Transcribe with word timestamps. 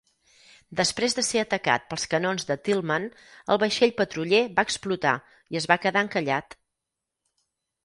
Després 0.77 1.15
de 1.17 1.23
ser 1.27 1.41
atacat 1.41 1.85
pels 1.91 2.05
canons 2.13 2.47
de 2.53 2.57
"Tillman", 2.69 3.05
el 3.57 3.61
vaixell 3.65 3.95
patruller 4.01 4.41
va 4.57 4.67
explotar 4.71 5.15
i 5.37 5.63
es 5.63 5.71
va 5.75 5.81
quedar 5.87 6.07
encallat. 6.09 6.61